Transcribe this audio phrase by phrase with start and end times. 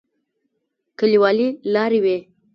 [0.99, 2.17] کليوالي لارې وې.